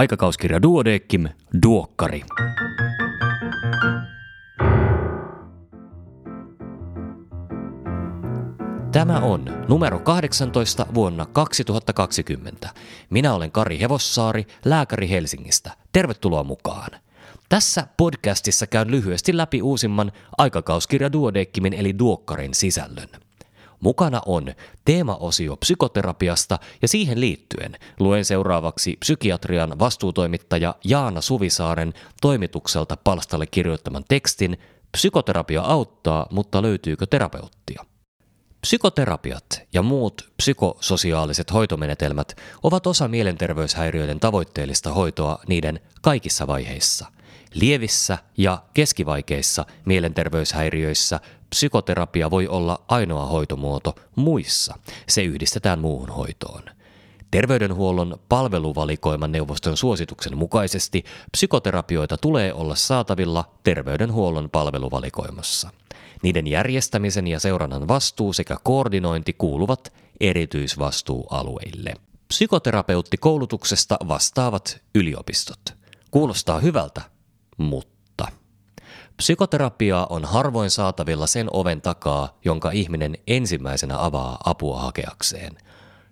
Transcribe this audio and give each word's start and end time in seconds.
Aikakauskirja 0.00 0.62
Duodeckim, 0.62 1.28
Duokkari. 1.62 2.22
Tämä 8.92 9.20
on 9.20 9.64
numero 9.68 9.98
18 9.98 10.86
vuonna 10.94 11.26
2020. 11.26 12.68
Minä 13.10 13.34
olen 13.34 13.52
Kari 13.52 13.80
Hevossaari, 13.80 14.46
lääkäri 14.64 15.10
Helsingistä. 15.10 15.70
Tervetuloa 15.92 16.44
mukaan. 16.44 16.90
Tässä 17.48 17.86
podcastissa 17.96 18.66
käyn 18.66 18.90
lyhyesti 18.90 19.36
läpi 19.36 19.62
uusimman 19.62 20.12
aikakauskirja 20.38 21.12
Duodeckimin 21.12 21.72
eli 21.72 21.98
Duokkarin 21.98 22.54
sisällön. 22.54 23.08
Mukana 23.80 24.22
on 24.26 24.54
teemaosio 24.84 25.56
psykoterapiasta 25.56 26.58
ja 26.82 26.88
siihen 26.88 27.20
liittyen 27.20 27.76
luen 28.00 28.24
seuraavaksi 28.24 28.96
psykiatrian 29.00 29.78
vastuutoimittaja 29.78 30.74
Jaana 30.84 31.20
Suvisaaren 31.20 31.94
toimitukselta 32.20 32.96
palstalle 32.96 33.46
kirjoittaman 33.46 34.04
tekstin 34.08 34.58
Psykoterapia 34.92 35.62
auttaa, 35.62 36.26
mutta 36.30 36.62
löytyykö 36.62 37.06
terapeuttia? 37.06 37.84
Psykoterapiat 38.60 39.62
ja 39.72 39.82
muut 39.82 40.30
psykososiaaliset 40.36 41.52
hoitomenetelmät 41.52 42.36
ovat 42.62 42.86
osa 42.86 43.08
mielenterveyshäiriöiden 43.08 44.20
tavoitteellista 44.20 44.92
hoitoa 44.92 45.38
niiden 45.48 45.80
kaikissa 46.02 46.46
vaiheissa. 46.46 47.06
Lievissä 47.54 48.18
ja 48.36 48.62
keskivaikeissa 48.74 49.66
mielenterveyshäiriöissä 49.84 51.20
psykoterapia 51.50 52.30
voi 52.30 52.48
olla 52.48 52.80
ainoa 52.88 53.26
hoitomuoto, 53.26 53.94
muissa 54.16 54.78
se 55.08 55.22
yhdistetään 55.22 55.78
muuhun 55.78 56.08
hoitoon. 56.08 56.62
Terveydenhuollon 57.30 58.18
palveluvalikoiman 58.28 59.32
neuvoston 59.32 59.76
suosituksen 59.76 60.38
mukaisesti 60.38 61.04
psykoterapioita 61.32 62.16
tulee 62.16 62.54
olla 62.54 62.74
saatavilla 62.74 63.44
terveydenhuollon 63.62 64.50
palveluvalikoimassa. 64.50 65.70
Niiden 66.22 66.46
järjestämisen 66.46 67.26
ja 67.26 67.40
seurannan 67.40 67.88
vastuu 67.88 68.32
sekä 68.32 68.56
koordinointi 68.62 69.32
kuuluvat 69.32 69.92
erityisvastuualueille. 70.20 71.94
Psykoterapeuttikoulutuksesta 72.28 73.96
vastaavat 74.08 74.80
yliopistot. 74.94 75.60
Kuulostaa 76.10 76.60
hyvältä, 76.60 77.02
mutta 77.56 77.89
psykoterapiaa 79.20 80.06
on 80.10 80.24
harvoin 80.24 80.70
saatavilla 80.70 81.26
sen 81.26 81.48
oven 81.52 81.82
takaa, 81.82 82.38
jonka 82.44 82.70
ihminen 82.70 83.16
ensimmäisenä 83.26 84.04
avaa 84.04 84.38
apua 84.44 84.80
hakeakseen. 84.80 85.58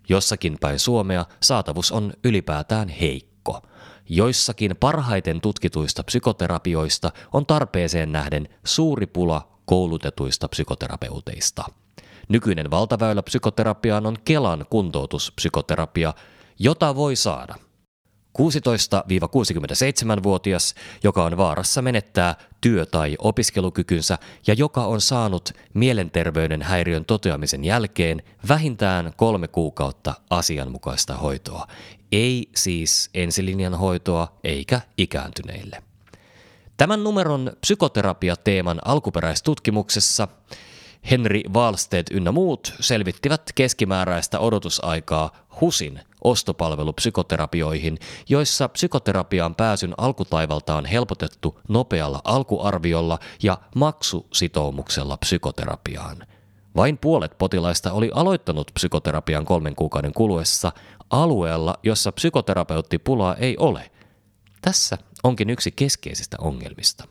Jossakin 0.08 0.56
päin 0.60 0.78
Suomea 0.78 1.24
saatavuus 1.42 1.92
on 1.92 2.12
ylipäätään 2.24 2.88
heikko. 2.88 3.62
Joissakin 4.08 4.76
parhaiten 4.80 5.40
tutkituista 5.40 6.02
psykoterapioista 6.02 7.12
on 7.32 7.46
tarpeeseen 7.46 8.12
nähden 8.12 8.48
suuri 8.64 9.06
pula 9.06 9.48
koulutetuista 9.64 10.48
psykoterapeuteista. 10.48 11.64
Nykyinen 12.28 12.70
valtaväylä 12.70 13.22
psykoterapiaan 13.22 14.06
on 14.06 14.16
Kelan 14.24 14.66
kuntoutuspsykoterapia, 14.70 16.14
jota 16.58 16.96
voi 16.96 17.16
saada 17.16 17.54
16-67-vuotias, 18.38 20.74
joka 21.04 21.24
on 21.24 21.36
vaarassa 21.36 21.82
menettää 21.82 22.34
työ- 22.60 22.86
tai 22.86 23.16
opiskelukykynsä 23.18 24.18
ja 24.46 24.54
joka 24.54 24.86
on 24.86 25.00
saanut 25.00 25.52
mielenterveyden 25.74 26.62
häiriön 26.62 27.04
toteamisen 27.04 27.64
jälkeen 27.64 28.22
vähintään 28.48 29.12
kolme 29.16 29.48
kuukautta 29.48 30.14
asianmukaista 30.30 31.16
hoitoa. 31.16 31.66
Ei 32.12 32.48
siis 32.56 33.10
ensilinjan 33.14 33.74
hoitoa 33.74 34.38
eikä 34.44 34.80
ikääntyneille. 34.98 35.82
Tämän 36.76 37.04
numeron 37.04 37.52
psykoterapia-teeman 37.60 38.78
alkuperäistutkimuksessa 38.84 40.28
Henri 41.10 41.42
Wallsted 41.54 42.06
ynnä 42.10 42.32
muut 42.32 42.74
selvittivät 42.80 43.42
keskimääräistä 43.54 44.38
odotusaikaa 44.38 45.36
HUSin 45.60 46.00
ostopalvelupsykoterapioihin, 46.24 47.98
joissa 48.28 48.68
psykoterapiaan 48.68 49.54
pääsyn 49.54 49.94
alkutaivalta 49.98 50.76
on 50.76 50.84
helpotettu 50.86 51.60
nopealla 51.68 52.20
alkuarviolla 52.24 53.18
ja 53.42 53.58
maksusitoumuksella 53.74 55.16
psykoterapiaan. 55.16 56.26
Vain 56.76 56.98
puolet 56.98 57.38
potilaista 57.38 57.92
oli 57.92 58.10
aloittanut 58.14 58.70
psykoterapian 58.74 59.44
kolmen 59.44 59.74
kuukauden 59.74 60.12
kuluessa 60.12 60.72
alueella, 61.10 61.74
jossa 61.82 62.12
psykoterapeuttipulaa 62.12 63.36
ei 63.36 63.56
ole. 63.56 63.90
Tässä 64.62 64.98
onkin 65.22 65.50
yksi 65.50 65.70
keskeisistä 65.70 66.36
ongelmista. 66.40 67.04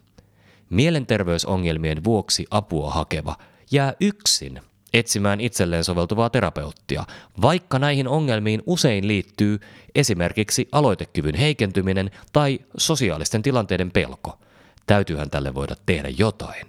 Mielenterveysongelmien 0.69 2.03
vuoksi 2.03 2.45
apua 2.51 2.91
hakeva 2.91 3.35
jää 3.71 3.93
yksin 4.01 4.61
etsimään 4.93 5.41
itselleen 5.41 5.83
soveltuvaa 5.83 6.29
terapeuttia, 6.29 7.03
vaikka 7.41 7.79
näihin 7.79 8.07
ongelmiin 8.07 8.63
usein 8.65 9.07
liittyy 9.07 9.59
esimerkiksi 9.95 10.67
aloitekyvyn 10.71 11.35
heikentyminen 11.35 12.11
tai 12.33 12.59
sosiaalisten 12.77 13.41
tilanteiden 13.41 13.91
pelko. 13.91 14.39
Täytyyhän 14.85 15.29
tälle 15.29 15.53
voida 15.53 15.75
tehdä 15.85 16.09
jotain. 16.17 16.65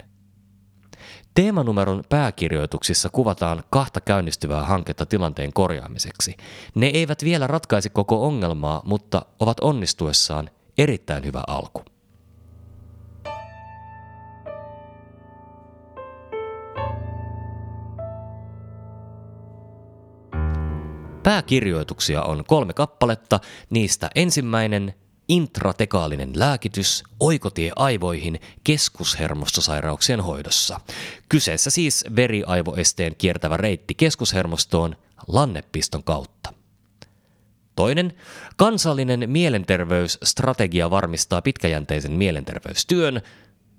Teemanumeron 1.34 2.04
pääkirjoituksissa 2.08 3.08
kuvataan 3.08 3.62
kahta 3.70 4.00
käynnistyvää 4.00 4.62
hanketta 4.62 5.06
tilanteen 5.06 5.52
korjaamiseksi. 5.52 6.36
Ne 6.74 6.86
eivät 6.86 7.24
vielä 7.24 7.46
ratkaisi 7.46 7.90
koko 7.90 8.26
ongelmaa, 8.26 8.82
mutta 8.84 9.22
ovat 9.40 9.60
onnistuessaan 9.60 10.50
erittäin 10.78 11.24
hyvä 11.24 11.42
alku. 11.46 11.84
Pääkirjoituksia 21.28 22.22
on 22.22 22.44
kolme 22.46 22.72
kappaletta, 22.72 23.40
niistä 23.70 24.10
ensimmäinen 24.14 24.94
intratekaalinen 25.28 26.30
lääkitys, 26.34 27.04
oikotie 27.20 27.72
aivoihin 27.76 28.40
keskushermostosairauksien 28.64 30.20
hoidossa. 30.20 30.80
Kyseessä 31.28 31.70
siis 31.70 32.04
veriaivoesteen 32.16 33.16
kiertävä 33.16 33.56
reitti 33.56 33.94
keskushermostoon 33.94 34.96
lannepiston 35.26 36.04
kautta. 36.04 36.52
Toinen, 37.76 38.12
kansallinen 38.56 39.30
mielenterveysstrategia 39.30 40.90
varmistaa 40.90 41.42
pitkäjänteisen 41.42 42.12
mielenterveystyön, 42.12 43.22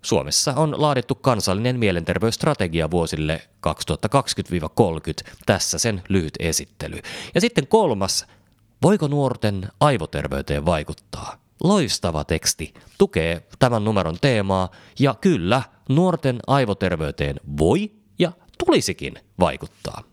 Suomessa 0.01 0.53
on 0.53 0.81
laadittu 0.81 1.15
kansallinen 1.15 1.79
mielenterveysstrategia 1.79 2.91
vuosille 2.91 3.41
2020-30. 3.67 5.31
Tässä 5.45 5.77
sen 5.77 6.03
lyhyt 6.09 6.33
esittely. 6.39 6.99
Ja 7.35 7.41
sitten 7.41 7.67
kolmas, 7.67 8.25
voiko 8.83 9.07
nuorten 9.07 9.67
aivoterveyteen 9.79 10.65
vaikuttaa? 10.65 11.35
Loistava 11.63 12.23
teksti, 12.23 12.73
tukee 12.97 13.47
tämän 13.59 13.83
numeron 13.83 14.17
teemaa 14.21 14.69
ja 14.99 15.15
kyllä, 15.21 15.61
nuorten 15.89 16.39
aivoterveyteen 16.47 17.39
voi 17.59 17.91
ja 18.19 18.31
tulisikin 18.65 19.13
vaikuttaa. 19.39 20.03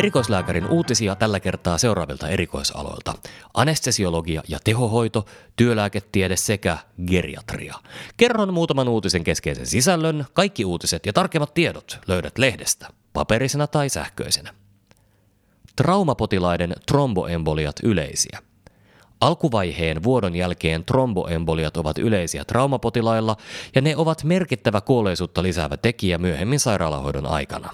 Erikoislääkärin 0.00 0.66
uutisia 0.66 1.14
tällä 1.14 1.40
kertaa 1.40 1.78
seuraavilta 1.78 2.28
erikoisaloilta. 2.28 3.14
Anestesiologia 3.54 4.42
ja 4.48 4.58
tehohoito, 4.64 5.26
työlääketiede 5.56 6.36
sekä 6.36 6.78
geriatria. 7.06 7.74
Kerron 8.16 8.54
muutaman 8.54 8.88
uutisen 8.88 9.24
keskeisen 9.24 9.66
sisällön. 9.66 10.26
Kaikki 10.32 10.64
uutiset 10.64 11.06
ja 11.06 11.12
tarkemmat 11.12 11.54
tiedot 11.54 11.98
löydät 12.06 12.38
lehdestä, 12.38 12.88
paperisena 13.12 13.66
tai 13.66 13.88
sähköisenä. 13.88 14.54
Traumapotilaiden 15.76 16.74
tromboemboliat 16.86 17.76
yleisiä. 17.82 18.38
Alkuvaiheen 19.20 20.02
vuodon 20.02 20.36
jälkeen 20.36 20.84
tromboemboliat 20.84 21.76
ovat 21.76 21.98
yleisiä 21.98 22.44
traumapotilailla 22.44 23.36
ja 23.74 23.80
ne 23.80 23.96
ovat 23.96 24.24
merkittävä 24.24 24.80
kuolleisuutta 24.80 25.42
lisäävä 25.42 25.76
tekijä 25.76 26.18
myöhemmin 26.18 26.60
sairaalahoidon 26.60 27.26
aikana. 27.26 27.70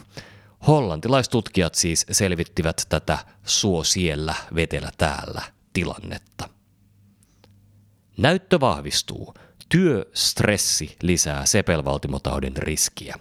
Hollantilaistutkijat 0.67 1.75
siis 1.75 2.07
selvittivät 2.11 2.87
tätä 2.89 3.19
suo 3.45 3.85
siellä, 3.85 4.35
vetelä 4.55 4.91
täällä 4.99 5.43
tilannetta. 5.73 6.49
Näyttö 8.17 8.61
vahvistuu. 8.61 9.35
Työstressi 9.69 10.97
lisää 11.03 11.47
sepelvaltimotaudin 11.47 12.57
riskiä. 12.57 13.17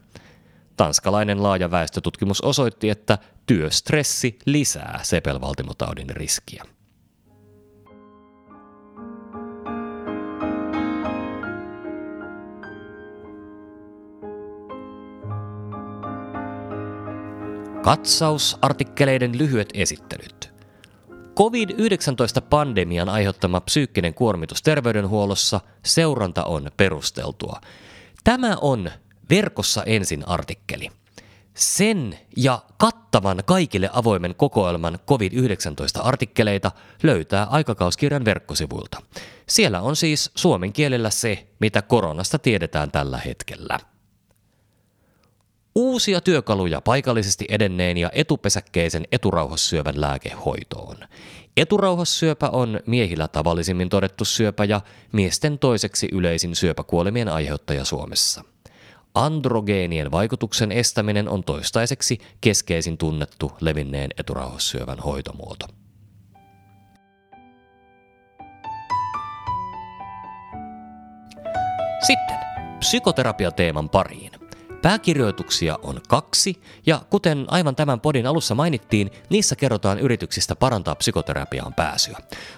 Tanskalainen 0.77 1.43
laaja 1.43 1.71
väestötutkimus 1.71 2.41
osoitti, 2.41 2.89
että 2.89 3.17
työstressi 3.45 4.39
lisää 4.45 4.99
sepelvaltimotaudin 5.03 6.09
riskiä. 6.09 6.65
Katsaus, 17.85 18.57
artikkeleiden 18.61 19.37
lyhyet 19.37 19.69
esittelyt. 19.73 20.53
COVID-19-pandemian 21.35 23.09
aiheuttama 23.09 23.61
psyykkinen 23.61 24.13
kuormitus 24.13 24.61
terveydenhuollossa, 24.61 25.59
seuranta 25.85 26.43
on 26.43 26.71
perusteltua. 26.77 27.61
Tämä 28.23 28.57
on 28.61 28.91
Verkossa 29.29 29.83
ensin 29.83 30.27
artikkeli. 30.27 30.89
Sen 31.53 32.19
ja 32.37 32.61
kattavan 32.77 33.43
kaikille 33.45 33.89
avoimen 33.93 34.35
kokoelman 34.35 34.99
COVID-19-artikkeleita 35.07 36.71
löytää 37.03 37.43
aikakauskirjan 37.43 38.25
verkkosivuilta. 38.25 39.01
Siellä 39.49 39.81
on 39.81 39.95
siis 39.95 40.31
suomen 40.35 40.73
kielellä 40.73 41.09
se, 41.09 41.47
mitä 41.59 41.81
koronasta 41.81 42.39
tiedetään 42.39 42.91
tällä 42.91 43.17
hetkellä. 43.17 43.79
Uusia 45.77 46.21
työkaluja 46.21 46.81
paikallisesti 46.81 47.45
edenneen 47.49 47.97
ja 47.97 48.09
etupesäkkeisen 48.13 49.07
eturauhassyövän 49.11 50.01
lääkehoitoon. 50.01 50.97
Eturauhassyöpä 51.57 52.49
on 52.49 52.79
miehillä 52.85 53.27
tavallisimmin 53.27 53.89
todettu 53.89 54.25
syöpä 54.25 54.65
ja 54.65 54.81
miesten 55.11 55.59
toiseksi 55.59 56.09
yleisin 56.11 56.55
syöpäkuolemien 56.55 57.29
aiheuttaja 57.29 57.85
Suomessa. 57.85 58.43
Androgeenien 59.15 60.11
vaikutuksen 60.11 60.71
estäminen 60.71 61.29
on 61.29 61.43
toistaiseksi 61.43 62.17
keskeisin 62.41 62.97
tunnettu 62.97 63.51
levinneen 63.61 64.09
eturauhassyövän 64.17 64.99
hoitomuoto. 64.99 65.67
Sitten 72.07 72.37
psykoterapiateeman 72.79 73.89
pariin. 73.89 74.34
Pääkirjoituksia 74.85 75.79
on 75.83 76.01
kaksi, 76.07 76.61
ja 76.85 77.01
kuten 77.09 77.45
aivan 77.47 77.75
tämän 77.75 77.99
podin 77.99 78.27
alussa 78.27 78.55
mainittiin, 78.55 79.11
niissä 79.29 79.55
kerrotaan 79.55 79.99
yrityksistä 79.99 80.55
parantaa 80.55 80.95
psykoterapiaan 80.95 81.73
pääsyä. 81.73 82.17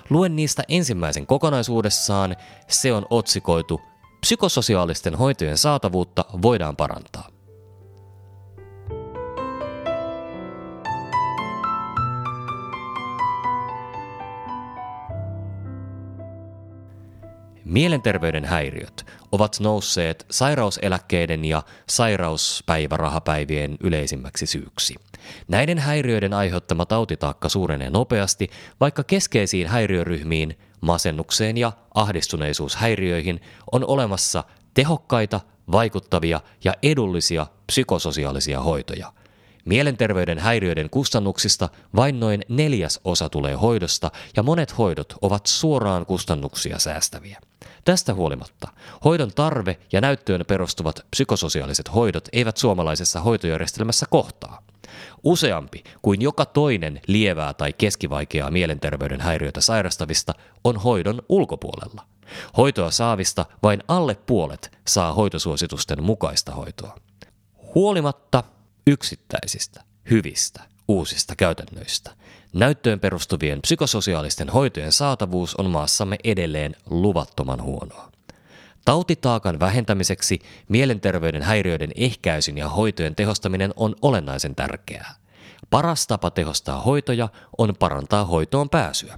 Luen 0.09 0.35
niistä 0.35 0.63
ensimmäisen 0.67 1.27
kokonaisuudessaan, 1.27 2.35
se 2.67 2.93
on 2.93 3.05
otsikoitu 3.09 3.81
Psykososiaalisten 4.21 5.15
hoitojen 5.15 5.57
saatavuutta 5.57 6.25
voidaan 6.41 6.75
parantaa. 6.75 7.36
Mielenterveyden 17.67 18.45
häiriöt 18.45 19.05
ovat 19.31 19.59
nousseet 19.59 20.25
sairauseläkkeiden 20.31 21.45
ja 21.45 21.63
sairauspäivärahapäivien 21.89 23.77
yleisimmäksi 23.79 24.45
syyksi. 24.45 24.95
Näiden 25.47 25.77
häiriöiden 25.77 26.33
aiheuttama 26.33 26.85
tautitaakka 26.85 27.49
suurenee 27.49 27.89
nopeasti, 27.89 28.49
vaikka 28.79 29.03
keskeisiin 29.03 29.67
häiriöryhmiin, 29.67 30.57
masennukseen 30.81 31.57
ja 31.57 31.71
ahdistuneisuushäiriöihin 31.93 33.41
on 33.71 33.85
olemassa 33.85 34.43
tehokkaita, 34.73 35.39
vaikuttavia 35.71 36.41
ja 36.63 36.73
edullisia 36.83 37.47
psykososiaalisia 37.67 38.61
hoitoja. 38.61 39.13
Mielenterveyden 39.67 40.39
häiriöiden 40.39 40.89
kustannuksista 40.89 41.69
vain 41.95 42.19
noin 42.19 42.41
neljäs 42.49 42.99
osa 43.03 43.29
tulee 43.29 43.55
hoidosta 43.55 44.11
ja 44.35 44.43
monet 44.43 44.77
hoidot 44.77 45.13
ovat 45.21 45.45
suoraan 45.45 46.05
kustannuksia 46.05 46.79
säästäviä. 46.79 47.39
Tästä 47.85 48.13
huolimatta 48.13 48.67
hoidon 49.05 49.31
tarve 49.35 49.79
ja 49.91 50.01
näyttöön 50.01 50.45
perustuvat 50.47 51.05
psykososiaaliset 51.11 51.95
hoidot 51.95 52.27
eivät 52.33 52.57
suomalaisessa 52.57 53.19
hoitojärjestelmässä 53.19 54.05
kohtaa. 54.09 54.63
Useampi 55.23 55.83
kuin 56.01 56.21
joka 56.21 56.45
toinen 56.45 57.01
lievää 57.07 57.53
tai 57.53 57.73
keskivaikeaa 57.73 58.51
mielenterveyden 58.51 59.21
häiriötä 59.21 59.61
sairastavista 59.61 60.33
on 60.63 60.77
hoidon 60.77 61.21
ulkopuolella. 61.29 62.05
Hoitoa 62.57 62.91
saavista 62.91 63.45
vain 63.63 63.83
alle 63.87 64.15
puolet 64.15 64.77
saa 64.87 65.13
hoitosuositusten 65.13 66.03
mukaista 66.03 66.51
hoitoa. 66.51 66.95
Huolimatta 67.75 68.43
yksittäisistä, 68.87 69.83
hyvistä, 70.09 70.63
uusista 70.87 71.35
käytännöistä. 71.35 72.11
Näyttöön 72.53 72.99
perustuvien 72.99 73.61
psykososiaalisten 73.61 74.49
hoitojen 74.49 74.91
saatavuus 74.91 75.55
on 75.55 75.69
maassamme 75.69 76.17
edelleen 76.23 76.75
luvattoman 76.89 77.61
huonoa. 77.61 78.11
Tautitaakan 78.85 79.59
vähentämiseksi 79.59 80.39
mielenterveyden 80.69 81.41
häiriöiden 81.41 81.91
ehkäisyn 81.95 82.57
ja 82.57 82.69
hoitojen 82.69 83.15
tehostaminen 83.15 83.73
on 83.75 83.95
olennaisen 84.01 84.55
tärkeää. 84.55 85.15
Paras 85.69 86.07
tapa 86.07 86.31
tehostaa 86.31 86.81
hoitoja 86.81 87.29
on 87.57 87.75
parantaa 87.79 88.25
hoitoon 88.25 88.69
pääsyä. 88.69 89.17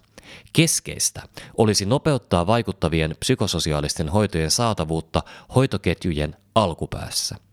Keskeistä 0.54 1.22
olisi 1.58 1.86
nopeuttaa 1.86 2.48
vaikuttavien 2.48 3.16
psykososiaalisten 3.20 4.10
hoitojen 4.10 4.52
saatavuutta 4.52 5.24
hoitoketjujen 5.56 6.36
alkupäässä. 6.56 7.49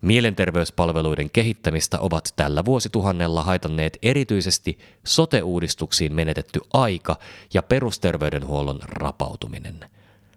Mielenterveyspalveluiden 0.00 1.30
kehittämistä 1.30 1.98
ovat 1.98 2.32
tällä 2.36 2.64
vuosituhannella 2.64 3.42
haitanneet 3.42 3.98
erityisesti 4.02 4.78
sote-uudistuksiin 5.04 6.14
menetetty 6.14 6.60
aika 6.72 7.16
ja 7.54 7.62
perusterveydenhuollon 7.62 8.80
rapautuminen. 8.82 9.84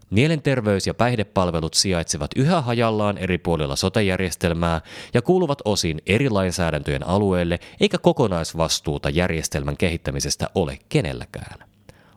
Mielenterveys- 0.10 0.88
ja 0.88 0.94
päihdepalvelut 0.94 1.74
sijaitsevat 1.74 2.32
yhä 2.36 2.62
hajallaan 2.62 3.18
eri 3.18 3.38
puolilla 3.38 3.76
sotejärjestelmää 3.76 4.82
ja 5.14 5.22
kuuluvat 5.22 5.62
osin 5.66 6.02
eri 6.06 6.30
lainsäädäntöjen 6.30 7.08
alueelle, 7.08 7.60
eikä 7.80 7.98
kokonaisvastuuta 7.98 9.10
järjestelmän 9.10 9.78
kehittämisestä 9.78 10.50
ole 10.56 10.80
kenelläkään. 10.90 11.70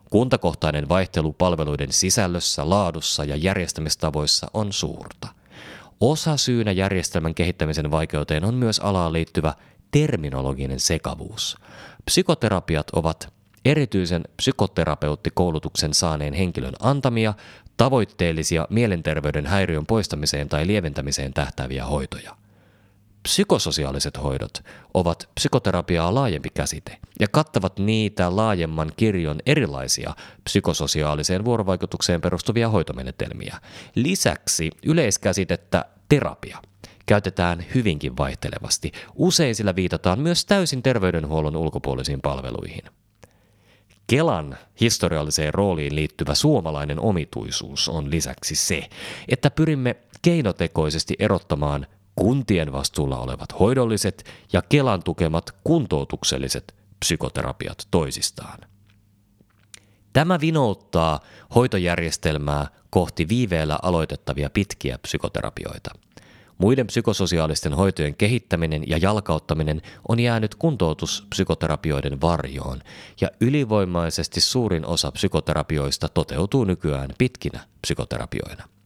Kuntakohtainen 0.09 0.89
vaihtelu 0.89 1.33
palveluiden 1.33 1.93
sisällössä, 1.93 2.69
laadussa 2.69 3.23
ja 3.23 3.35
järjestämistavoissa 3.35 4.47
on 4.53 4.73
suurta. 4.73 5.27
Osa 6.01 6.37
syynä 6.37 6.71
järjestelmän 6.71 7.35
kehittämisen 7.35 7.91
vaikeuteen 7.91 8.45
on 8.45 8.53
myös 8.53 8.79
alaan 8.79 9.13
liittyvä 9.13 9.53
terminologinen 9.91 10.79
sekavuus. 10.79 11.57
Psykoterapiat 12.05 12.89
ovat 12.89 13.33
erityisen 13.65 14.23
psykoterapeuttikoulutuksen 14.37 15.93
saaneen 15.93 16.33
henkilön 16.33 16.73
antamia, 16.79 17.33
tavoitteellisia 17.77 18.67
mielenterveyden 18.69 19.45
häiriön 19.45 19.85
poistamiseen 19.85 20.49
tai 20.49 20.67
lieventämiseen 20.67 21.33
tähtääviä 21.33 21.85
hoitoja. 21.85 22.35
Psykososiaaliset 23.27 24.23
hoidot 24.23 24.63
ovat 24.93 25.29
psykoterapiaa 25.35 26.15
laajempi 26.15 26.49
käsite 26.53 26.97
ja 27.19 27.27
kattavat 27.27 27.79
niitä 27.79 28.35
laajemman 28.35 28.91
kirjon 28.97 29.39
erilaisia 29.45 30.13
psykososiaaliseen 30.43 31.45
vuorovaikutukseen 31.45 32.21
perustuvia 32.21 32.69
hoitomenetelmiä. 32.69 33.61
Lisäksi 33.95 34.71
yleiskäsitettä 34.85 35.85
terapia 36.09 36.61
käytetään 37.05 37.65
hyvinkin 37.75 38.17
vaihtelevasti. 38.17 38.91
Usein 39.15 39.55
sillä 39.55 39.75
viitataan 39.75 40.19
myös 40.19 40.45
täysin 40.45 40.83
terveydenhuollon 40.83 41.55
ulkopuolisiin 41.55 42.21
palveluihin. 42.21 42.83
Kelan 44.07 44.57
historialliseen 44.81 45.53
rooliin 45.53 45.95
liittyvä 45.95 46.35
suomalainen 46.35 46.99
omituisuus 46.99 47.89
on 47.89 48.11
lisäksi 48.11 48.55
se, 48.55 48.89
että 49.27 49.51
pyrimme 49.51 49.95
keinotekoisesti 50.21 51.15
erottamaan 51.19 51.87
kuntien 52.19 52.71
vastuulla 52.71 53.19
olevat 53.19 53.59
hoidolliset 53.59 54.23
ja 54.53 54.61
Kelan 54.61 55.03
tukemat 55.03 55.55
kuntoutukselliset 55.63 56.75
psykoterapiat 56.99 57.87
toisistaan. 57.91 58.59
Tämä 60.13 60.39
vinouttaa 60.41 61.19
hoitojärjestelmää 61.55 62.67
kohti 62.89 63.29
viiveellä 63.29 63.79
aloitettavia 63.81 64.49
pitkiä 64.49 64.97
psykoterapioita– 64.97 65.91
Muiden 66.57 66.87
psykososiaalisten 66.87 67.73
hoitojen 67.73 68.15
kehittäminen 68.15 68.83
ja 68.87 68.97
jalkauttaminen 68.97 69.81
on 70.07 70.19
jäänyt 70.19 70.55
kuntoutuspsykoterapioiden 70.55 72.21
varjoon, 72.21 72.81
ja 73.21 73.29
ylivoimaisesti 73.41 74.41
suurin 74.41 74.85
osa 74.85 75.11
psykoterapioista 75.11 76.09
toteutuu 76.09 76.63
nykyään 76.63 77.09
pitkinä 77.17 77.59
psykoterapioina. 77.81 78.76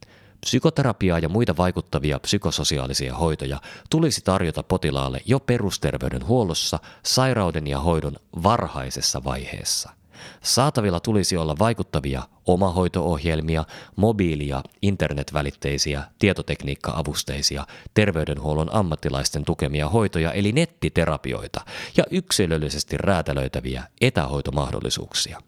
Psykoterapiaa 0.42 1.20
ja 1.20 1.30
muita 1.30 1.58
vaikuttavia 1.58 2.20
psykososiaalisia 2.20 3.16
hoitoja 3.16 3.62
tulisi 3.90 4.22
tarjota 4.22 4.64
potilaalle 4.64 5.22
jo 5.26 5.40
perusterveydenhuollossa 5.40 6.80
sairauden 7.04 7.68
ja 7.68 7.80
hoidon 7.80 8.16
varhaisessa 8.44 9.24
vaiheessa– 9.24 9.90
Saatavilla 10.44 11.00
tulisi 11.00 11.38
olla 11.38 11.56
vaikuttavia 11.60 12.24
omahoitoohjelmia, 12.46 13.66
mobiili- 13.96 14.48
ja 14.48 14.64
internetvälitteisiä 14.82 16.04
tietotekniikka-avusteisia 16.20 17.66
terveydenhuollon 17.94 18.74
ammattilaisten 18.74 19.46
tukemia 19.46 19.90
hoitoja 19.90 20.32
eli 20.32 20.52
nettiterapioita 20.52 21.62
ja 21.98 22.04
yksilöllisesti 22.12 22.98
räätälöitäviä 22.98 23.84
etähoitomahdollisuuksia. 24.02 25.42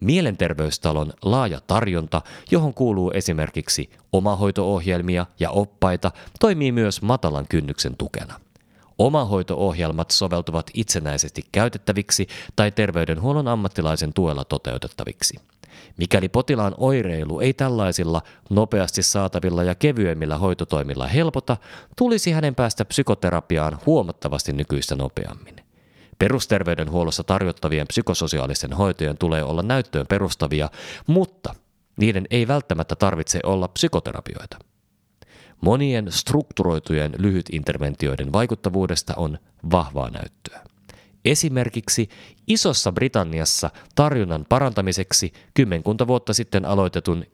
Mielenterveystalon 0.00 1.12
laaja 1.22 1.60
tarjonta, 1.66 2.22
johon 2.50 2.74
kuuluu 2.74 3.10
esimerkiksi 3.10 3.90
omahoitoohjelmia 4.12 5.26
ja 5.40 5.50
oppaita, 5.50 6.12
toimii 6.40 6.72
myös 6.72 7.02
matalan 7.02 7.46
kynnyksen 7.48 7.96
tukena– 7.96 8.40
Omahoito-ohjelmat 9.00 10.10
soveltuvat 10.10 10.70
itsenäisesti 10.74 11.42
käytettäviksi 11.52 12.26
tai 12.56 12.72
terveydenhuollon 12.72 13.48
ammattilaisen 13.48 14.12
tuella 14.12 14.44
toteutettaviksi. 14.44 15.38
Mikäli 15.96 16.28
potilaan 16.28 16.74
oireilu 16.78 17.40
ei 17.40 17.52
tällaisilla 17.52 18.22
nopeasti 18.50 19.02
saatavilla 19.02 19.64
ja 19.64 19.74
kevyemmillä 19.74 20.38
hoitotoimilla 20.38 21.06
helpota, 21.06 21.56
tulisi 21.96 22.32
hänen 22.32 22.54
päästä 22.54 22.84
psykoterapiaan 22.84 23.78
huomattavasti 23.86 24.52
nykyistä 24.52 24.96
nopeammin. 24.96 25.56
Perusterveydenhuollossa 26.20 27.24
tarjottavien 27.24 27.86
psykososiaalisten 27.86 28.72
hoitojen 28.72 29.18
tulee 29.18 29.42
olla 29.42 29.62
näyttöön 29.62 30.06
perustavia, 30.06 30.70
mutta 31.06 31.54
niiden 31.96 32.26
ei 32.30 32.48
välttämättä 32.48 32.96
tarvitse 32.96 33.40
olla 33.44 33.68
psykoterapioita. 33.68 34.58
Monien 35.60 36.12
strukturoitujen 36.12 37.14
lyhytinterventioiden 37.18 38.32
vaikuttavuudesta 38.32 39.14
on 39.16 39.38
vahvaa 39.70 40.10
näyttöä. 40.10 40.60
Esimerkiksi 41.24 42.08
Isossa 42.46 42.92
Britanniassa 42.92 43.70
tarjonnan 43.94 44.46
parantamiseksi 44.48 45.32
kymmenkunta 45.54 46.06
vuotta 46.06 46.34
sitten 46.34 46.64
aloitetun 46.64 47.24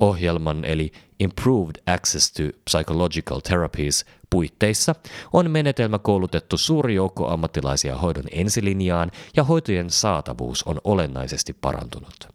IAPT-ohjelman 0.00 0.64
eli 0.64 0.92
Improved 1.18 1.82
Access 1.86 2.32
to 2.32 2.42
Psychological 2.64 3.40
Therapies 3.40 4.04
puitteissa 4.30 4.94
on 5.32 5.50
menetelmä 5.50 5.98
koulutettu 5.98 6.58
suuri 6.58 6.94
joukko 6.94 7.28
ammattilaisia 7.28 7.96
hoidon 7.96 8.24
ensilinjaan 8.32 9.10
ja 9.36 9.44
hoitojen 9.44 9.90
saatavuus 9.90 10.62
on 10.62 10.80
olennaisesti 10.84 11.52
parantunut. 11.52 12.28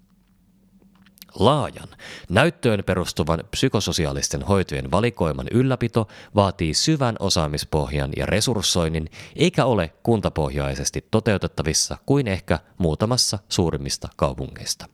Laajan, 1.40 1.90
näyttöön 2.30 2.84
perustuvan 2.86 3.44
psykososiaalisten 3.52 4.42
hoitojen 4.42 4.92
valikoiman 4.92 5.48
ylläpito 5.52 6.08
vaatii 6.36 6.74
syvän 6.74 7.16
osaamispohjan 7.20 8.12
ja 8.18 8.26
resurssoinnin, 8.26 9.10
eikä 9.36 9.66
ole 9.66 9.94
kuntapohjaisesti 10.04 11.08
toteutettavissa 11.12 11.98
kuin 12.06 12.28
ehkä 12.28 12.60
muutamassa 12.78 13.40
suurimmista 13.50 14.08
kaupungeista. 14.16 14.86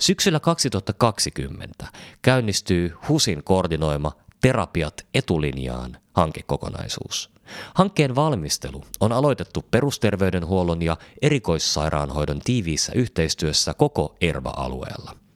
Syksyllä 0.00 0.40
2020 0.40 1.86
käynnistyy 2.22 2.94
HUSin 3.08 3.44
koordinoima 3.44 4.12
Terapiat 4.40 5.06
etulinjaan 5.14 5.96
hankekokonaisuus. 6.12 7.30
Hankkeen 7.74 8.14
valmistelu 8.14 8.84
on 9.00 9.12
aloitettu 9.12 9.64
perusterveydenhuollon 9.70 10.82
ja 10.82 10.96
erikoissairaanhoidon 11.22 12.40
tiiviissä 12.40 12.92
yhteistyössä 12.94 13.74
koko 13.74 14.16
ERVA-alueella– 14.20 15.16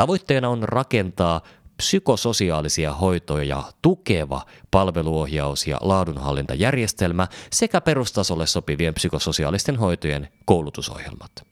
Tavoitteena 0.00 0.48
on 0.48 0.62
rakentaa 0.62 1.40
psykososiaalisia 1.76 2.92
hoitoja 2.92 3.62
tukeva 3.82 4.46
palveluohjaus- 4.70 5.66
ja 5.66 5.78
laadunhallintajärjestelmä 5.80 7.26
sekä 7.52 7.80
perustasolle 7.80 8.46
sopivien 8.46 8.94
psykososiaalisten 8.94 9.76
hoitojen 9.76 10.28
koulutusohjelmat. 10.44 11.49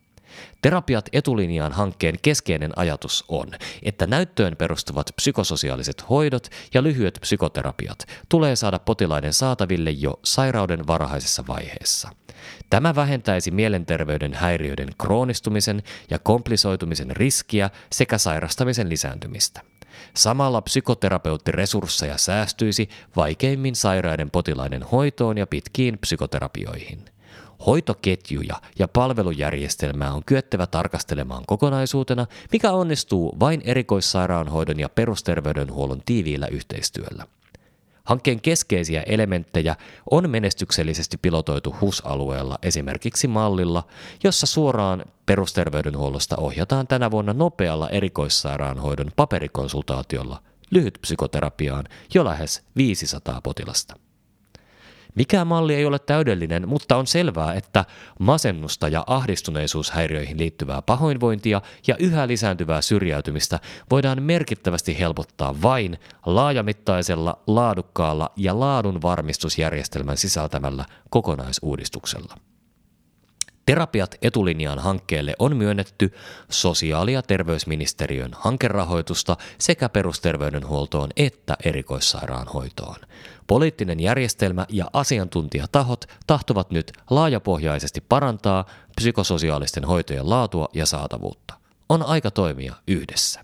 Terapiat 0.63 1.09
etulinjaan 1.13 1.73
hankkeen 1.73 2.15
keskeinen 2.23 2.73
ajatus 2.77 3.25
on, 3.29 3.49
että 3.83 4.07
näyttöön 4.07 4.57
perustuvat 4.57 5.11
psykososiaaliset 5.17 6.09
hoidot 6.11 6.49
ja 6.75 6.83
lyhyet 6.83 7.19
psykoterapiat 7.21 8.07
tulee 8.29 8.57
saada 8.57 8.79
potilaiden 8.79 9.33
saataville 9.33 9.91
jo 9.91 10.21
sairauden 10.25 10.87
varhaisessa 10.87 11.45
vaiheessa. 11.47 12.09
Tämä 12.71 12.95
vähentäisi 12.95 13.51
mielenterveyden 13.51 14.35
häiriöiden 14.35 14.89
kroonistumisen 14.99 15.83
ja 16.11 16.19
komplisoitumisen 16.19 17.17
riskiä 17.17 17.71
sekä 17.93 18.19
sairastamisen 18.19 18.89
lisääntymistä. 18.89 19.61
Samalla 20.15 20.63
psykoterapeuttiresursseja 20.63 22.19
säästyisi 22.19 22.89
vaikeimmin 23.17 23.77
sairaiden 23.77 24.31
potilaiden 24.31 24.83
hoitoon 24.83 25.39
ja 25.39 25.47
pitkiin 25.47 25.99
psykoterapioihin. 25.99 27.05
Hoitoketjuja 27.67 28.61
ja 28.79 28.89
palvelujärjestelmää 28.89 30.13
on 30.13 30.23
kyettävä 30.27 30.67
tarkastelemaan 30.67 31.45
kokonaisuutena, 31.47 32.27
mikä 32.53 32.73
onnistuu 32.73 33.37
vain 33.41 33.63
erikoissairaanhoidon 33.65 34.81
ja 34.81 34.89
perusterveydenhuollon 34.89 36.03
tiiviillä 36.07 36.47
yhteistyöllä. 36.47 37.27
Hankkeen 38.05 38.41
keskeisiä 38.41 39.03
elementtejä 39.03 39.77
on 40.11 40.31
menestyksellisesti 40.31 41.17
pilotoitu 41.17 41.77
HUS-alueella 41.81 42.59
esimerkiksi 42.63 43.29
mallilla, 43.29 43.87
jossa 44.25 44.47
suoraan 44.47 45.05
perusterveydenhuollosta 45.27 46.37
ohjataan 46.37 46.87
tänä 46.87 47.11
vuonna 47.11 47.33
nopealla 47.33 47.91
erikoissairaanhoidon 47.91 49.11
paperikonsultaatiolla 49.17 50.43
lyhytpsykoterapiaan 50.71 51.85
jo 52.15 52.25
lähes 52.25 52.63
500 52.77 53.41
potilasta. 53.43 54.08
Mikään 55.19 55.47
malli 55.47 55.75
ei 55.75 55.87
ole 55.87 55.99
täydellinen, 55.99 56.69
mutta 56.69 56.97
on 56.97 57.07
selvää, 57.07 57.55
että 57.55 57.85
masennusta 58.19 58.89
ja 58.89 59.05
ahdistuneisuushäiriöihin 59.07 60.39
liittyvää 60.39 60.83
pahoinvointia 60.83 61.63
ja 61.87 61.97
yhä 61.99 62.29
lisääntyvää 62.29 62.83
syrjäytymistä 62.83 63.61
voidaan 63.91 64.23
merkittävästi 64.23 64.99
helpottaa 64.99 65.63
vain 65.63 65.99
laajamittaisella, 66.27 67.39
laadukkaalla 67.47 68.31
ja 68.37 68.61
laadun 68.61 69.03
varmistusjärjestelmän 69.03 70.17
sisältämällä 70.17 70.85
kokonaisuudistuksella. 71.11 72.35
Terapiat 73.69 74.15
etulinjaan 74.23 74.79
hankkeelle 74.79 75.35
on 75.39 75.57
myönnetty 75.57 76.15
sosiaali- 76.51 77.13
ja 77.13 77.23
terveysministeriön 77.23 78.31
hankerahoitusta 78.33 79.37
sekä 79.59 79.89
perusterveydenhuoltoon 79.89 81.11
että 81.17 81.57
erikoissairaanhoitoon. 81.65 82.97
Poliittinen 83.47 84.01
järjestelmä 84.01 84.67
ja 84.69 84.91
asiantuntijatahot 84.93 86.05
tahtovat 86.27 86.71
nyt 86.71 86.93
laajapohjaisesti 87.11 88.01
parantaa 88.01 88.65
psykososiaalisten 88.97 89.85
hoitojen 89.85 90.31
laatua 90.31 90.69
ja 90.75 90.87
saatavuutta. 90.87 91.55
On 91.89 92.03
aika 92.03 92.31
toimia 92.31 92.75
yhdessä. 92.87 93.41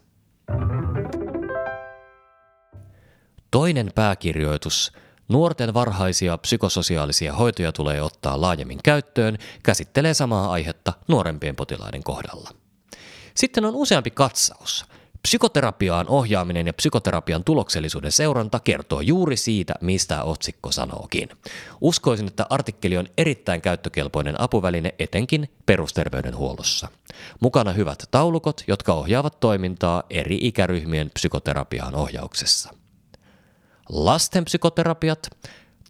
Toinen 3.50 3.90
pääkirjoitus– 3.94 4.92
Nuorten 5.28 5.74
varhaisia 5.74 6.38
psykososiaalisia 6.38 7.32
hoitoja 7.32 7.72
tulee 7.72 8.02
ottaa 8.02 8.40
laajemmin 8.40 8.80
käyttöön, 8.84 9.38
käsittelee 9.62 10.14
samaa 10.14 10.50
aihetta 10.50 10.92
nuorempien 11.08 11.56
potilaiden 11.56 12.02
kohdalla. 12.02 12.50
Sitten 13.34 13.64
on 13.64 13.74
useampi 13.74 14.10
katsaus. 14.10 14.84
Psykoterapiaan 15.22 16.08
ohjaaminen 16.08 16.66
ja 16.66 16.72
psykoterapian 16.72 17.44
tuloksellisuuden 17.44 18.12
seuranta 18.12 18.60
kertoo 18.60 19.00
juuri 19.00 19.36
siitä, 19.36 19.74
mistä 19.80 20.22
otsikko 20.22 20.72
sanookin. 20.72 21.28
Uskoisin, 21.80 22.26
että 22.26 22.46
artikkeli 22.50 22.96
on 22.96 23.06
erittäin 23.18 23.60
käyttökelpoinen 23.60 24.40
apuväline 24.40 24.94
etenkin 24.98 25.48
perusterveydenhuollossa. 25.66 26.88
Mukana 27.40 27.72
hyvät 27.72 28.04
taulukot, 28.10 28.64
jotka 28.66 28.94
ohjaavat 28.94 29.40
toimintaa 29.40 30.02
eri 30.10 30.38
ikäryhmien 30.42 31.10
psykoterapiaan 31.14 31.94
ohjauksessa. 31.94 32.83
Lasten 33.88 34.44
psykoterapiat, 34.44 35.30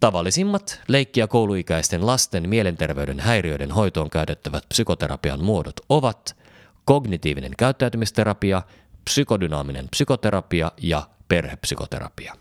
tavallisimmat 0.01 0.81
leikki- 0.89 1.21
ja 1.21 1.29
kouluikäisten 1.29 2.07
lasten 2.07 2.49
mielenterveyden 2.49 3.21
häiriöiden 3.21 3.71
hoitoon 3.71 4.11
käytettävät 4.11 4.65
psykoterapian 4.69 5.45
muodot 5.45 5.81
ovat 5.89 6.37
kognitiivinen 6.85 7.53
käyttäytymisterapia, 7.59 8.63
psykodynaaminen 9.05 9.89
psykoterapia 9.89 10.73
ja 10.83 11.09
perhepsykoterapia. 11.29 12.37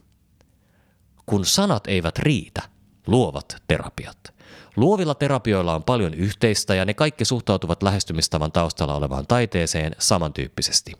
Kun 1.25 1.45
sanat 1.45 1.88
eivät 1.88 2.19
riitä, 2.19 2.62
luovat 3.07 3.55
terapiat. 3.67 4.33
Luovilla 4.75 5.15
terapioilla 5.15 5.75
on 5.75 5.84
paljon 5.84 6.13
yhteistä 6.13 6.75
ja 6.75 6.86
ne 6.86 6.94
kaikki 6.94 7.25
suhtautuvat 7.25 7.84
lähestymistavan 7.84 8.51
taustalla 8.51 8.96
olevaan 8.96 9.27
taiteeseen 9.27 9.96
samantyyppisesti. 10.00 10.94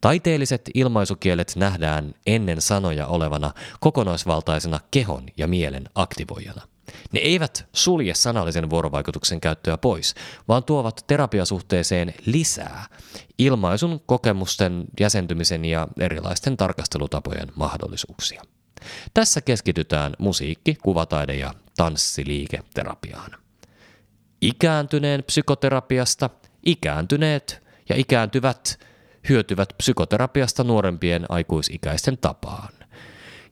Taiteelliset 0.00 0.70
ilmaisukielet 0.74 1.52
nähdään 1.56 2.14
ennen 2.26 2.62
sanoja 2.62 3.06
olevana 3.06 3.52
kokonaisvaltaisena 3.80 4.80
kehon 4.90 5.26
ja 5.36 5.48
mielen 5.48 5.84
aktivoijana. 5.94 6.62
Ne 7.12 7.20
eivät 7.20 7.66
sulje 7.72 8.14
sanallisen 8.14 8.70
vuorovaikutuksen 8.70 9.40
käyttöä 9.40 9.78
pois, 9.78 10.14
vaan 10.48 10.64
tuovat 10.64 11.04
terapiasuhteeseen 11.06 12.14
lisää 12.26 12.86
ilmaisun, 13.38 14.00
kokemusten, 14.06 14.84
jäsentymisen 15.00 15.64
ja 15.64 15.88
erilaisten 16.00 16.56
tarkastelutapojen 16.56 17.48
mahdollisuuksia. 17.54 18.42
Tässä 19.14 19.40
keskitytään 19.40 20.14
musiikki, 20.18 20.74
kuvataide 20.82 21.34
ja 21.34 21.54
tanssiliiketerapiaan. 21.78 23.30
Ikääntyneen 24.40 25.24
psykoterapiasta 25.24 26.30
ikääntyneet 26.66 27.62
ja 27.88 27.96
ikääntyvät 27.96 28.80
hyötyvät 29.28 29.68
psykoterapiasta 29.78 30.64
nuorempien 30.64 31.26
aikuisikäisten 31.28 32.18
tapaan. 32.18 32.72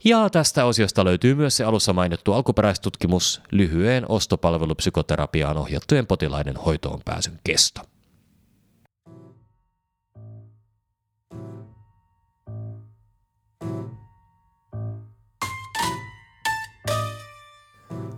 Ja 0.04 0.30
tästä 0.30 0.64
osiosta 0.64 1.04
löytyy 1.04 1.35
myös 1.35 1.56
se 1.56 1.64
alussa 1.64 1.92
mainittu 1.92 2.33
alkuperäistutkimus 2.33 3.42
lyhyen 3.50 4.04
ostopalvelupsykoterapiaan 4.09 5.56
ohjattujen 5.56 6.06
potilaiden 6.06 6.56
hoitoon 6.56 7.00
pääsyn 7.04 7.38
kesto. 7.45 7.95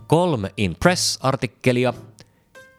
Kolme 0.08 0.54
in 0.56 0.76
press-artikkelia. 0.80 1.94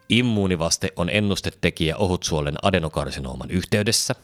Immuunivaste 0.09 0.89
on 0.95 1.09
ennustetekijä 1.09 1.97
ohutsuolen 1.97 2.55
adenokarsinooman 2.61 3.51
yhteydessä. 3.51 4.15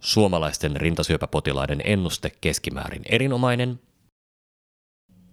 Suomalaisten 0.00 0.76
rintasyöpäpotilaiden 0.76 1.82
ennuste 1.84 2.30
keskimäärin 2.40 3.02
erinomainen. 3.08 3.80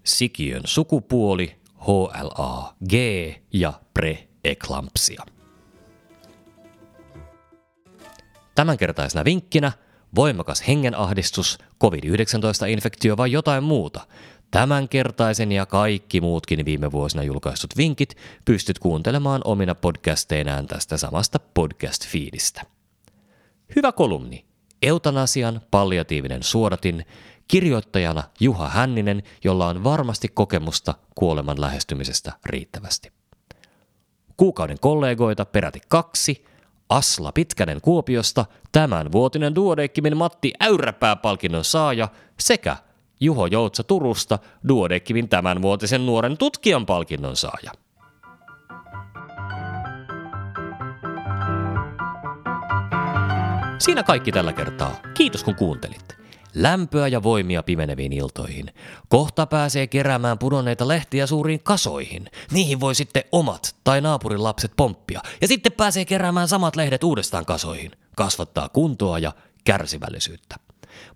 Sikiön 0.03 0.61
sukupuoli, 0.65 1.55
HLA, 1.87 2.73
G 2.89 2.93
ja 3.53 3.73
preeklampsia. 3.93 5.23
Tämänkertaisena 8.55 9.25
vinkkinä 9.25 9.71
voimakas 10.15 10.67
hengenahdistus, 10.67 11.57
COVID-19-infektio 11.83 13.17
vai 13.17 13.31
jotain 13.31 13.63
muuta. 13.63 14.07
Tämänkertaisen 14.51 15.51
ja 15.51 15.65
kaikki 15.65 16.21
muutkin 16.21 16.65
viime 16.65 16.91
vuosina 16.91 17.23
julkaistut 17.23 17.77
vinkit 17.77 18.17
pystyt 18.45 18.79
kuuntelemaan 18.79 19.41
omina 19.45 19.75
podcasteinään 19.75 20.67
tästä 20.67 20.97
samasta 20.97 21.39
podcast-fiidistä. 21.53 22.61
Hyvä 23.75 23.91
kolumni. 23.91 24.45
Eutanasian 24.81 25.61
palliatiivinen 25.71 26.43
suodatin, 26.43 27.05
kirjoittajana 27.47 28.23
Juha 28.39 28.69
Hänninen, 28.69 29.23
jolla 29.43 29.67
on 29.67 29.83
varmasti 29.83 30.27
kokemusta 30.27 30.93
kuoleman 31.15 31.61
lähestymisestä 31.61 32.31
riittävästi. 32.45 33.11
Kuukauden 34.37 34.79
kollegoita 34.79 35.45
peräti 35.45 35.81
kaksi, 35.87 36.45
Asla 36.89 37.31
Pitkänen 37.31 37.81
Kuopiosta, 37.81 38.45
tämän 38.71 39.11
vuotinen 39.11 39.55
Duodeckimin 39.55 40.17
Matti 40.17 40.53
Äyräpää-palkinnon 40.59 41.63
saaja 41.63 42.07
sekä 42.39 42.77
Juho 43.19 43.47
Joutsa 43.47 43.83
Turusta, 43.83 44.39
Duodeckimin 44.67 45.29
tämänvuotisen 45.29 46.05
nuoren 46.05 46.37
tutkijan 46.37 46.85
palkinnon 46.85 47.35
saaja. 47.35 47.71
Siinä 53.79 54.03
kaikki 54.03 54.31
tällä 54.31 54.53
kertaa. 54.53 54.95
Kiitos 55.13 55.43
kun 55.43 55.55
kuuntelit. 55.55 56.19
Lämpöä 56.53 57.07
ja 57.07 57.23
voimia 57.23 57.63
pimeneviin 57.63 58.13
iltoihin. 58.13 58.73
Kohta 59.09 59.45
pääsee 59.45 59.87
keräämään 59.87 60.37
pudonneita 60.37 60.87
lehtiä 60.87 61.27
suuriin 61.27 61.63
kasoihin. 61.63 62.29
Niihin 62.51 62.79
voi 62.79 62.95
sitten 62.95 63.23
omat 63.31 63.75
tai 63.83 64.01
naapurin 64.01 64.43
lapset 64.43 64.71
pomppia. 64.77 65.21
Ja 65.41 65.47
sitten 65.47 65.71
pääsee 65.71 66.05
keräämään 66.05 66.47
samat 66.47 66.75
lehdet 66.75 67.03
uudestaan 67.03 67.45
kasoihin. 67.45 67.91
Kasvattaa 68.15 68.69
kuntoa 68.69 69.19
ja 69.19 69.31
kärsivällisyyttä. 69.63 70.68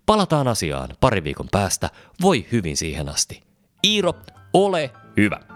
Palataan 0.06 0.48
asiaan 0.48 0.88
pari 1.00 1.24
viikon 1.24 1.48
päästä. 1.50 1.90
Voi 2.22 2.46
hyvin 2.52 2.76
siihen 2.76 3.08
asti. 3.08 3.42
Iiro, 3.84 4.14
ole 4.52 4.90
hyvä! 5.16 5.53